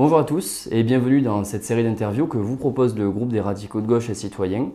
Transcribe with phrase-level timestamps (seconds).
[0.00, 3.42] Bonjour à tous et bienvenue dans cette série d'interviews que vous propose le groupe des
[3.42, 4.70] radicaux de gauche et citoyens.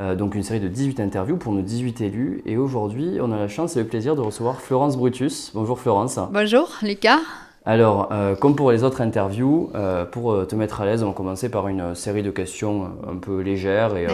[0.00, 2.42] Euh, donc une série de 18 interviews pour nos 18 élus.
[2.46, 5.50] Et aujourd'hui, on a la chance et le plaisir de recevoir Florence Brutus.
[5.52, 6.18] Bonjour Florence.
[6.32, 7.18] Bonjour Lucas.
[7.66, 11.12] Alors, euh, comme pour les autres interviews, euh, pour te mettre à l'aise, on va
[11.12, 14.06] commencer par une série de questions un peu légères et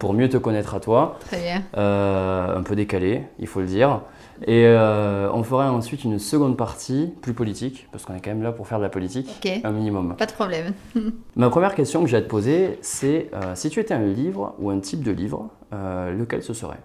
[0.00, 1.16] pour mieux te connaître à toi.
[1.28, 1.62] Très bien.
[1.72, 4.02] un peu décalées, il faut le dire.
[4.46, 8.42] Et euh, on fera ensuite une seconde partie plus politique, parce qu'on est quand même
[8.42, 10.16] là pour faire de la politique, un minimum.
[10.16, 10.72] Pas de problème.
[11.36, 14.54] Ma première question que j'ai à te poser, c'est euh, si tu étais un livre
[14.58, 16.80] ou un type de livre, euh, lequel ce serait?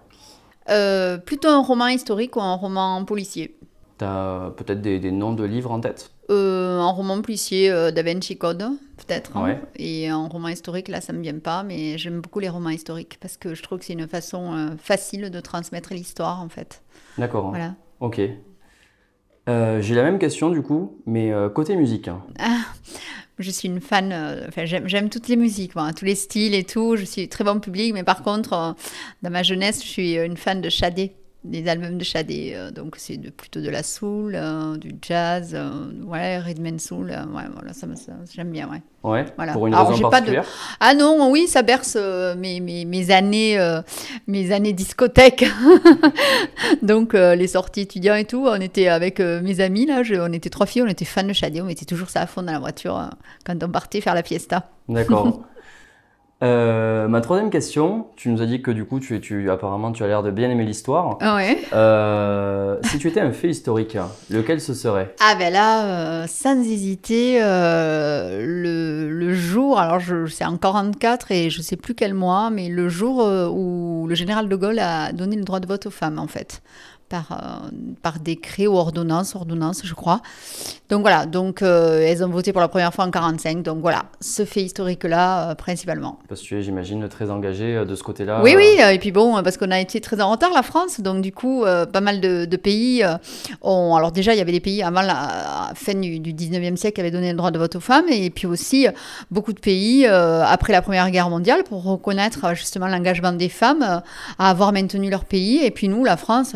[1.24, 3.56] Plutôt un roman historique ou un roman policier.
[3.98, 6.10] Tu as peut-être des, noms de livres en tête?
[6.28, 8.64] Un roman policier Da Vinci Code,
[8.96, 9.36] peut-être.
[9.36, 9.58] Hein.
[9.76, 12.70] Et un roman historique, là, ça ne me vient pas, mais j'aime beaucoup les romans
[12.70, 16.82] historiques, parce que je trouve que c'est une façon facile de transmettre l'histoire, en fait.
[17.16, 17.50] D'accord.
[17.50, 17.74] Voilà.
[18.00, 18.20] Ok.
[19.48, 22.08] Euh, j'ai la même question du coup, mais euh, côté musique.
[22.08, 22.22] Hein.
[22.38, 22.62] Ah,
[23.38, 26.96] je suis une fan, euh, enfin, j'aime toutes les musiques, tous les styles et tout.
[26.96, 28.74] Je suis très bon public, mais par contre,
[29.22, 31.14] dans ma jeunesse, je suis une fan de Shadé
[31.46, 32.52] des albums de Shadé.
[32.54, 35.70] Euh, donc c'est plutôt de la soul, euh, du jazz, euh,
[36.04, 37.10] ouais, rhythm and soul.
[37.10, 37.86] ouais, voilà, ça,
[38.34, 38.82] j'aime bien, ouais.
[39.02, 39.24] Ouais.
[39.36, 39.52] Voilà.
[39.52, 40.42] Pour une raison particulière.
[40.42, 40.48] Pas de...
[40.80, 41.96] Ah non, oui, ça berce
[42.36, 43.56] mes, mes, mes, années,
[44.26, 45.44] mes années discothèque.
[46.82, 50.66] donc les sorties étudiants et tout, on était avec mes amis là, on était trois
[50.66, 53.10] filles, on était fans de Shadé, on mettait toujours ça à fond dans la voiture
[53.44, 54.68] quand on partait faire la fiesta.
[54.88, 55.44] D'accord.
[56.42, 60.04] Euh, ma troisième question, tu nous as dit que du coup, tu, tu apparemment, tu
[60.04, 61.18] as l'air de bien aimer l'histoire.
[61.22, 61.58] Ouais.
[61.72, 63.96] Euh, si tu étais un fait historique,
[64.28, 65.14] lequel ce serait?
[65.20, 71.62] Ah ben là, euh, sans hésiter, le, le, jour, alors c'est en 44 et je
[71.62, 75.44] sais plus quel mois, mais le jour où le général de Gaulle a donné le
[75.44, 76.60] droit de vote aux femmes, en fait
[77.08, 77.68] par, euh,
[78.02, 80.20] par décret ou ordonnance, ordonnance je crois.
[80.88, 83.62] Donc voilà, donc euh, elles ont voté pour la première fois en 45.
[83.62, 86.18] Donc voilà, ce fait historique-là euh, principalement.
[86.28, 88.40] Parce que tu es, j'imagine, très engagé de ce côté-là.
[88.42, 91.00] Oui, oui, et puis bon, parce qu'on a été très en retard, la France.
[91.00, 93.04] Donc du coup, pas mal de, pays
[93.62, 93.94] ont...
[93.94, 97.00] Alors déjà, il y avait des pays avant la fin du, du 19e siècle qui
[97.00, 98.08] avaient donné le droit de vote aux femmes.
[98.08, 98.86] Et puis aussi,
[99.30, 104.02] beaucoup de pays, après la Première Guerre mondiale, pour reconnaître justement l'engagement des femmes
[104.38, 105.64] à avoir maintenu leur pays.
[105.64, 106.54] Et puis nous, la France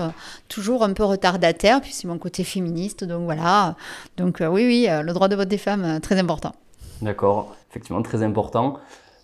[0.50, 3.76] toujours un peu retardataire, puis c'est mon côté féministe, donc voilà.
[4.18, 6.52] Donc euh, oui, oui, euh, le droit de vote des femmes, euh, très important.
[7.00, 8.78] D'accord, effectivement, très important.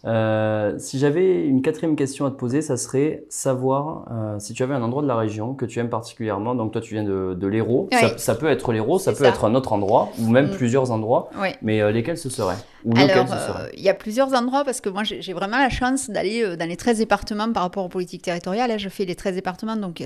[0.04, 4.62] Euh, si j'avais une quatrième question à te poser, ça serait savoir euh, si tu
[4.62, 6.54] avais un endroit de la région que tu aimes particulièrement.
[6.54, 7.88] Donc toi, tu viens de, de l'Hérault.
[8.16, 10.56] Ça, peut être l'Hérault, ça peut être un autre endroit ou même mm.
[10.56, 11.30] plusieurs endroits.
[11.62, 12.56] Mais euh, lesquels ce seraient?
[12.84, 13.26] Ou Alors,
[13.74, 16.76] il y a plusieurs endroits parce que moi, j'ai vraiment la chance d'aller dans les
[16.76, 18.68] 13 départements par rapport aux politiques territoriales.
[18.68, 20.02] Là, je fais les 13 départements, donc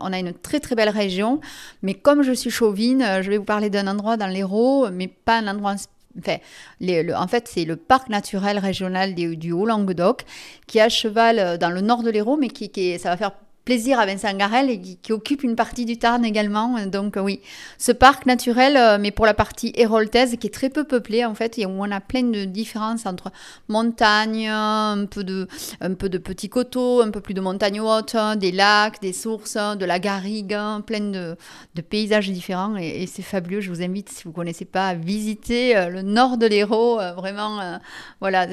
[0.00, 1.40] on a une très très belle région.
[1.82, 5.38] Mais comme je suis chauvine, je vais vous parler d'un endroit dans l'Hérault, mais pas
[5.38, 5.76] un endroit
[6.18, 10.24] En fait, c'est le parc naturel régional du, Haut-Languedoc
[10.66, 13.16] qui est à cheval euh, dans le nord de l'Hérault, mais qui, qui, ça va
[13.16, 13.32] faire
[13.66, 16.86] plaisir à Vincent Garel et qui, occupe une partie du Tarn également.
[16.86, 17.40] Donc oui,
[17.78, 21.34] ce parc naturel, euh, mais pour la partie héroltaise, qui est très peu peuplée en
[21.34, 23.32] fait, et où on a plein de différences entre
[23.68, 25.48] montagne, un peu de,
[25.80, 29.56] un peu de petits coteaux, un peu plus de montagnes hautes, des lacs, des sources,
[29.56, 30.56] de la garrigue,
[30.86, 31.36] plein de,
[31.74, 33.60] de paysages différents et, c'est fabuleux.
[33.60, 37.00] Je vous invite, si vous ne connaissez pas, à visiter euh, le nord de l'Hérault.
[37.00, 37.80] Euh, vraiment,
[38.20, 38.46] voilà,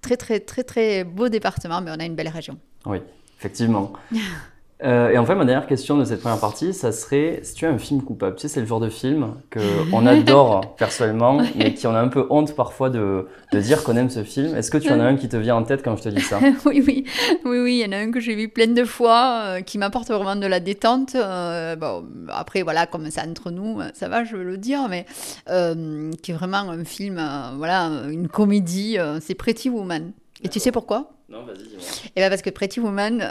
[0.00, 2.58] très très très très beau département, mais on a une belle région.
[2.84, 2.98] Oui,
[3.38, 3.92] effectivement.
[4.84, 7.70] Euh, et enfin, ma dernière question de cette première partie, ça serait si tu as
[7.70, 8.36] un film coupable.
[8.36, 12.08] Tu sais, c'est le genre de film qu'on adore personnellement, mais qui on a un
[12.08, 14.54] peu honte parfois de, de dire qu'on aime ce film.
[14.54, 16.20] Est-ce que tu en as un qui te vient en tête quand je te dis
[16.20, 16.38] ça?
[16.66, 17.04] Oui, oui,
[17.44, 17.78] oui, oui.
[17.78, 20.36] Il y en a un que j'ai vu plein de fois, euh, qui m'apporte vraiment
[20.36, 21.14] de la détente.
[21.14, 25.06] Euh, bon, après, voilà, comme ça entre nous, ça va, je veux le dire, mais
[25.46, 27.22] qui est vraiment un film,
[27.56, 28.98] voilà, une comédie.
[29.20, 30.12] c'est Pretty Woman.
[30.46, 31.10] Et tu sais pourquoi?
[31.28, 31.84] Non, vas-y, dis-moi.
[32.14, 33.28] Eh bien, parce que Pretty Woman.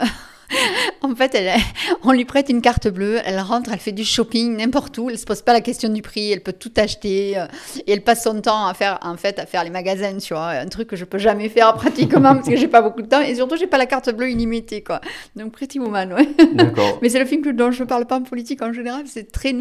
[1.00, 1.58] en fait, elle,
[2.02, 5.18] on lui prête une carte bleue, elle rentre, elle fait du shopping n'importe où, elle
[5.18, 7.46] se pose pas la question du prix, elle peut tout acheter euh,
[7.86, 10.48] et elle passe son temps à faire, en fait, à faire les magasins, tu vois,
[10.48, 13.22] un truc que je peux jamais faire pratiquement parce que j'ai pas beaucoup de temps
[13.22, 15.00] et surtout j'ai pas la carte bleue illimitée, quoi.
[15.34, 16.28] Donc Pretty Woman, ouais.
[16.52, 16.98] D'accord.
[17.02, 19.54] Mais c'est le film dont je parle pas en politique en général, c'est très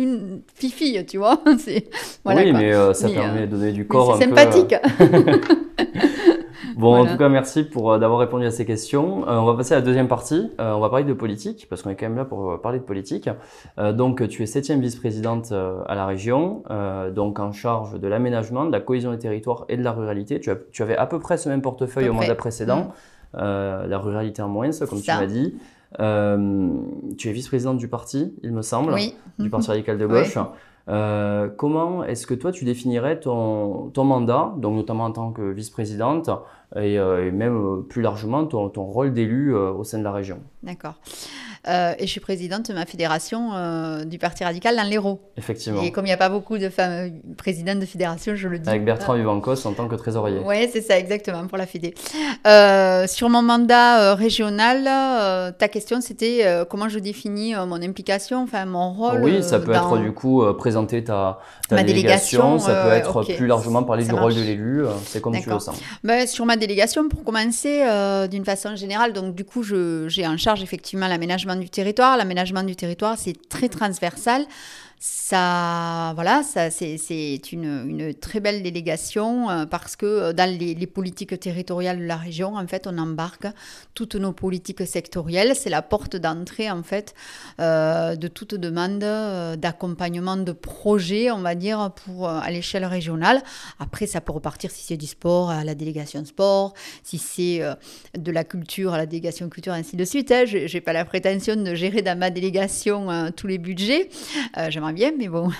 [0.55, 1.41] fifi, tu vois.
[2.25, 4.17] Voilà, oui, mais euh, ça permet euh, de donner du corps.
[4.17, 4.75] C'est sympathique.
[6.75, 9.27] Bon, en tout cas, merci pour euh, d'avoir répondu à ces questions.
[9.27, 10.51] Euh, on va passer à la deuxième partie.
[10.59, 12.83] Euh, on va parler de politique, parce qu'on est quand même là pour parler de
[12.83, 13.29] politique.
[13.77, 16.63] donc, tu es septième vice-présidente à la région,
[17.13, 20.39] donc en charge de l'aménagement, de la cohésion des territoires et de la ruralité.
[20.39, 22.91] Tu, as, tu avais à peu près ce même portefeuille au mandat précédent,
[23.33, 23.37] mmh.
[23.37, 25.55] la ruralité en moins, comme tu m'as dit.
[25.97, 29.15] tu es vice-présidente du parti, il me semble, oui.
[29.39, 30.37] du Parti radical de gauche.
[30.87, 36.29] Euh, comment est-ce que toi tu définirais ton, mandat, donc notamment en tant que vice-présidente
[36.75, 40.39] et, euh, même plus largement ton, ton rôle d'élu au sein de la région?
[40.63, 40.95] D'accord.
[41.67, 45.19] Euh, et je suis présidente de ma fédération euh, du Parti radical dans l'Hérault.
[45.37, 45.81] Effectivement.
[45.81, 48.69] Et comme il n'y a pas beaucoup de femmes présidentes de fédération, je le dis.
[48.69, 50.39] Avec Bertrand Vivancos en tant que trésorier.
[50.45, 51.95] Oui, c'est ça, exactement, pour la Fédé.
[52.45, 54.83] Euh, sur mon mandat régional,
[55.57, 59.21] ta question c'était comment je définis mon implication, enfin mon rôle.
[59.23, 61.39] Oui, ça peut être du coup présenter ta,
[61.69, 65.59] délégation, ça peut être plus largement parler du rôle de l'élu, c'est comme tu le
[65.59, 65.79] sens.
[66.03, 67.83] Ben, sur ma délégation, pour commencer,
[68.29, 72.17] d'une façon générale, donc du coup, j'ai en charge effectivement l'aménagement du territoire.
[72.17, 74.45] L'aménagement du territoire, c'est très transversal
[75.07, 80.87] ça, voilà, ça, c'est une, une, très belle délégation euh, parce que euh, dans les,
[80.87, 83.45] politiques territoriales de la région, en fait, on embarque
[83.93, 85.55] toutes nos politiques sectorielles.
[85.55, 87.13] C'est la porte d'entrée, en fait,
[87.59, 88.99] euh, de toute demande
[89.59, 93.43] d'accompagnement de projets, on va dire, pour, à l'échelle régionale.
[93.79, 96.73] Après, ça peut repartir si c'est du sport à la délégation sport,
[97.03, 97.61] si c'est
[98.17, 100.31] de la culture à la délégation culture, ainsi de suite.
[100.31, 100.45] Hein.
[100.45, 104.09] Je n'ai pas la prétention de gérer dans ma délégation tous les budgets.
[104.69, 105.51] J'aimerais bien, mais bon.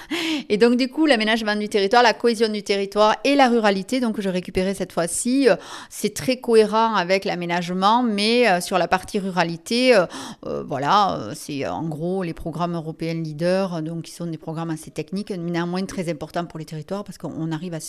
[0.50, 4.20] Et donc, du coup, l'aménagement du territoire, la cohésion du territoire et la ruralité, donc
[4.20, 5.56] je récupérais cette fois-ci, euh,
[5.90, 11.84] c'est très cohérent avec l'aménagement, mais euh, sur la partie ruralité, euh, voilà, c'est en
[11.84, 16.46] gros les programmes européens leaders, donc qui sont des programmes assez techniques, néanmoins très importants
[16.46, 17.80] pour les territoires parce qu'on arrive à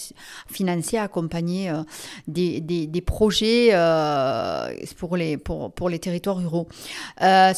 [0.51, 1.73] financer, à accompagner
[2.27, 3.71] des, des, des, projets
[4.99, 6.67] pour, les, pour, pour les territoires ruraux.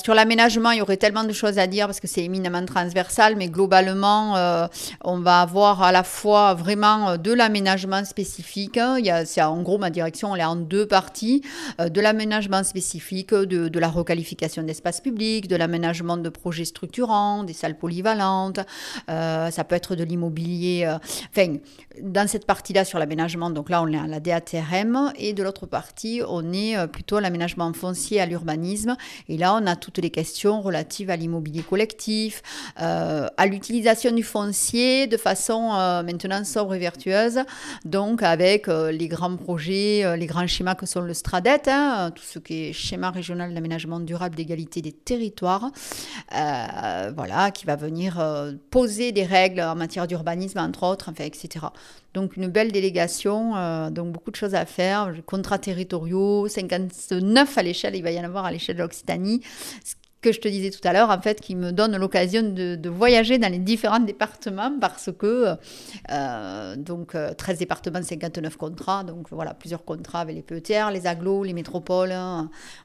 [0.03, 3.37] sur l'aménagement, il y aurait tellement de choses à dire parce que c'est éminemment transversal,
[3.37, 4.69] mais globalement, euh,
[5.05, 8.79] on va avoir à la fois vraiment euh, de l'aménagement spécifique.
[8.99, 11.43] Il y a, c'est en gros ma direction, elle est en deux parties.
[11.81, 17.45] Euh, de l'aménagement spécifique, de, de la requalification d'espaces publics, de l'aménagement de projets structurants,
[17.45, 18.61] des salles polyvalentes.
[19.09, 20.89] ça peut être de l'immobilier.
[21.31, 21.57] enfin,
[22.01, 25.67] dans cette partie-là sur l'aménagement, donc là on est à la DATRM et de l'autre
[25.67, 28.97] partie on est plutôt à l'aménagement foncier, à l'urbanisme.
[29.29, 32.43] Et là on a toutes les questions relatives à l'immobilier collectif,
[32.77, 37.41] à l'utilisation l'utilisation du foncier de façon euh, maintenant sobre et vertueuse,
[37.85, 42.13] donc avec euh, les grands projets, euh, les grands schémas que sont le STRADET, hein,
[42.15, 45.73] tout ce qui est schéma régional d'aménagement durable d'égalité des territoires,
[46.31, 48.25] voilà, qui va venir
[48.71, 51.67] poser des règles en matière d'urbanisme, entre autres, enfin, etc.
[52.15, 57.97] Donc une belle délégation, donc beaucoup de choses à faire, contrats territoriaux, 59 à l'échelle,
[57.97, 59.43] il va y en avoir à l'échelle de l'Occitanie,
[60.21, 63.39] que je te disais tout à l'heure, en fait, qui me donne l'occasion de, voyager
[63.39, 65.55] dans les différents départements parce que,
[66.11, 71.07] euh, donc, 13 euh, départements, 59 contrats, donc voilà, plusieurs contrats avec les PETR, les
[71.07, 72.15] agglos, les métropoles,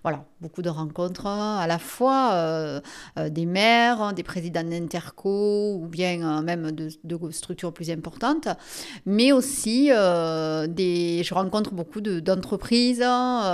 [0.03, 2.81] voilà, beaucoup de rencontres, à la fois euh,
[3.29, 6.89] des maires, des présidents d'interco ou bien même de,
[7.31, 8.47] structures plus importantes,
[9.05, 13.03] mais aussi des, je rencontre beaucoup d'entreprises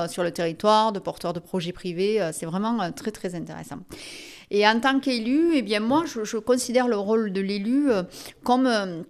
[0.09, 3.78] sur le territoire, de porteurs de projets privés, c'est vraiment très, très intéressant.
[4.51, 8.03] Et en tant qu'élu, eh bien moi, je, considère le rôle de l'élu euh,
[8.43, 9.03] comme euh,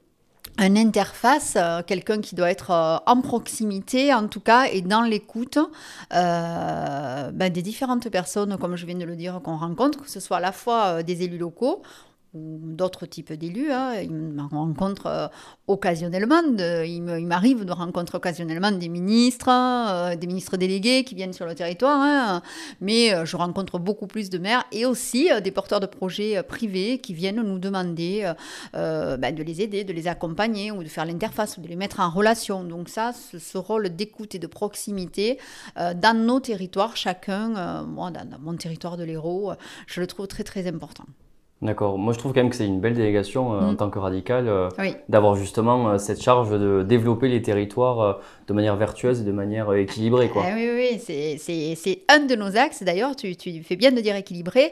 [0.57, 5.57] un interface, euh, quelqu'un qui doit être en proximité, en tout cas, et dans l'écoute
[6.12, 10.38] ben, des différentes personnes, comme je viens de le dire, qu'on rencontre, que ce soit
[10.38, 11.81] à la fois des élus locaux,
[12.34, 13.72] ou d'autres types d'élus.
[13.72, 13.96] Hein.
[14.02, 15.28] Ils me rencontrent euh,
[15.68, 16.42] occasionnellement.
[16.86, 21.56] il m'arrive de rencontrer occasionnellement des ministres, euh, des ministres délégués qui viennent sur le
[21.56, 22.00] territoire.
[22.00, 22.42] Hein.
[22.81, 27.00] Mais euh, je rencontre beaucoup plus de maires et aussi des porteurs de projets privés
[27.00, 28.31] qui viennent nous demander
[28.74, 32.00] ben, de les aider, de les accompagner ou de faire l'interface ou de les mettre
[32.00, 32.64] en relation.
[32.64, 35.38] Donc ça, ce, rôle d'écoute et de proximité
[35.76, 39.54] dans nos territoires, chacun, moi dans, dans mon territoire de l'Hérault,
[39.88, 41.06] je le trouve très très important.
[41.61, 41.97] D'accord.
[41.97, 43.78] Moi, je trouve quand même que c'est une belle délégation euh, en mm.
[43.78, 44.69] tant que radical euh,
[45.09, 49.73] d'avoir justement euh, cette charge de développer les territoires de manière vertueuse et de manière
[49.73, 50.30] équilibrée.
[50.30, 50.44] Quoi.
[50.47, 50.99] Ah oui, oui,
[51.37, 52.81] c'est un de nos axes.
[52.81, 54.71] D'ailleurs, tu, tu, fais bien de dire équilibré.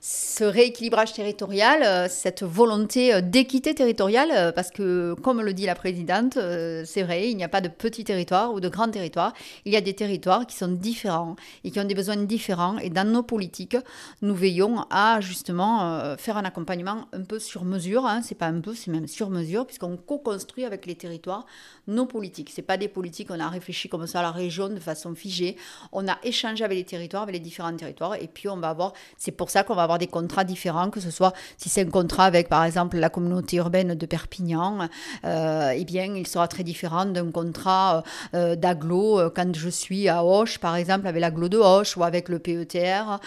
[0.00, 6.38] ce rééquilibrage territorial, cette volonté d'équité territoriale, parce que, comme le dit la présidente,
[6.84, 9.32] c'est vrai, il n'y a pas de petits territoires ou de grands territoires.
[9.64, 11.34] Il y a des territoires qui sont différents
[11.64, 12.78] et qui ont des besoins différents.
[12.78, 13.76] Et dans nos politiques,
[14.22, 18.06] nous veillons à justement euh, faire un accompagnement un peu sur mesure.
[18.06, 18.22] Hein.
[18.22, 21.46] C'est pas un peu, c'est même sur mesure, puisqu'on co-construit avec les territoires
[21.86, 22.50] nos politiques.
[22.54, 25.56] C'est pas des politiques, on a réfléchi comme ça à la région de façon figée.
[25.92, 28.92] On a échangé avec les territoires, avec les différents territoires, et puis on va avoir.
[29.16, 31.90] C'est pour ça qu'on va avoir des contrats différents, que ce soit si c'est un
[31.90, 34.88] contrat avec, par exemple, la communauté urbaine de Perpignan,
[35.24, 38.02] euh, eh bien, il sera très différent d'un contrat
[38.34, 42.04] euh, d'aglo euh, quand je suis à Auch, par exemple, avec l'aglo de Auch ou
[42.04, 43.18] avec le PETR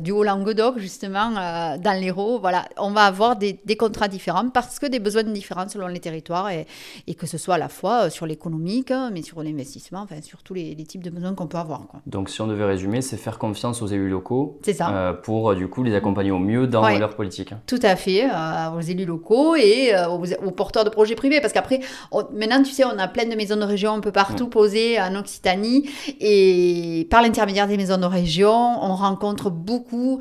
[0.00, 4.86] du Haut-Languedoc, justement, dans l'Hérault, voilà, on va avoir des, des, contrats différents parce que
[4.86, 6.66] des besoins différents selon les territoires et,
[7.06, 10.54] et que ce soit à la fois sur l'économique, mais sur l'investissement, enfin sur tous
[10.54, 11.86] les, les types de besoins qu'on peut avoir.
[11.86, 12.00] Quoi.
[12.06, 14.58] Donc si on devait résumer, c'est faire confiance aux élus locaux.
[14.62, 14.90] Ça.
[14.90, 17.52] Euh, pour du coup les accompagner au mieux dans leur politique.
[17.66, 21.40] Tout à fait, euh, aux élus locaux et euh, aux, porteurs de projets privés.
[21.40, 21.80] Parce qu'après,
[22.32, 24.50] maintenant, tu sais, on a plein de maisons de région un peu partout mm.
[24.50, 25.88] posées en Occitanie.
[26.20, 30.20] Et par l'intermédiaire des maisons de région, on rencontre beaucoup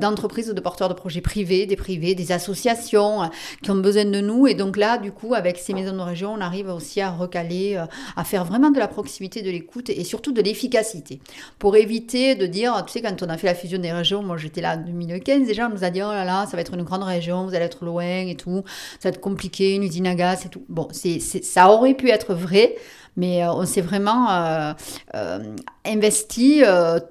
[0.00, 3.30] d'entreprises ou de porteurs de projets privés, des privés, des associations
[3.62, 4.46] qui ont besoin de nous.
[4.46, 7.82] Et donc là, du coup, avec ces maisons de région, on arrive aussi à recaler,
[8.16, 11.20] à faire vraiment de la proximité, de l'écoute et surtout de l'efficacité.
[11.58, 14.36] Pour éviter de dire, tu sais, quand on a fait la fusion des régions, moi
[14.36, 16.74] j'étais là en 2015 déjà, on nous a dit, oh là là, ça va être
[16.74, 18.62] une grande région, vous allez être loin et tout,
[19.00, 20.64] ça va être compliqué, une usine à gaz et tout.
[20.68, 22.76] Bon, c'est, ça aurait pu être vrai,
[23.18, 24.72] mais euh, on s'est vraiment euh,
[25.14, 26.62] euh, investi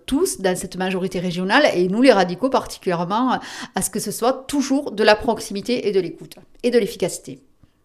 [0.06, 3.40] tous dans cette majorité régionale et nous les radicaux particulièrement
[3.76, 7.40] à ce que ce soit toujours de la proximité et de l'écoute et de l'efficacité.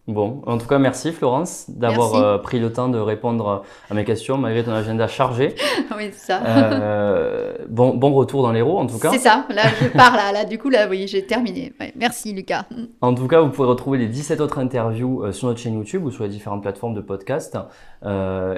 [0.07, 4.03] Bon, en tout cas, merci Florence d'avoir euh, pris le temps de répondre à mes
[4.03, 5.55] questions malgré ton agenda chargé.
[5.97, 6.41] oui, c'est ça.
[6.45, 9.11] Euh, bon, bon retour dans l'Hérault en tout cas.
[9.11, 11.71] C'est ça, là je pars là, là du coup là oui j'ai terminé.
[11.95, 12.65] merci Lucas.
[12.99, 16.03] En tout cas, vous pouvez retrouver les 17 autres interviews euh, sur notre chaîne YouTube
[16.03, 17.57] ou sur les différentes plateformes de podcast.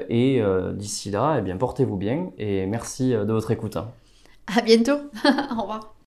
[0.09, 0.41] et
[0.73, 3.77] d'ici là, eh bien portez-vous bien et merci de votre écoute.
[3.77, 4.97] À bientôt,
[5.57, 5.94] au revoir.